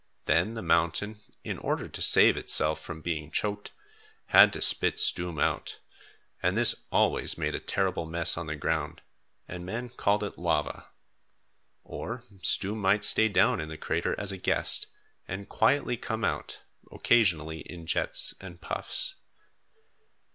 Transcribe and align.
Then 0.25 0.55
the 0.55 0.63
mountain, 0.63 1.21
in 1.43 1.59
order 1.59 1.87
to 1.87 2.01
save 2.01 2.35
itself 2.35 2.81
from 2.81 3.01
being 3.03 3.29
choked, 3.29 3.69
had 4.29 4.51
to 4.53 4.59
spit 4.59 4.97
Stoom 4.99 5.37
out, 5.39 5.77
and 6.41 6.57
this 6.57 6.87
always 6.91 7.37
made 7.37 7.53
a 7.53 7.59
terrible 7.59 8.07
mess 8.07 8.35
on 8.35 8.47
the 8.47 8.55
ground, 8.55 9.03
and 9.47 9.63
men 9.63 9.89
called 9.89 10.23
it 10.23 10.39
lava. 10.39 10.87
Or, 11.83 12.23
Stoom 12.41 12.79
might 12.79 13.05
stay 13.05 13.29
down 13.29 13.59
in 13.61 13.69
the 13.69 13.77
crater 13.77 14.19
as 14.19 14.31
a 14.31 14.37
guest, 14.37 14.87
and 15.27 15.47
quietly 15.47 15.97
come 15.97 16.23
out, 16.25 16.63
occasionally, 16.91 17.59
in 17.59 17.85
jets 17.85 18.33
and 18.41 18.59
puffs. 18.59 19.17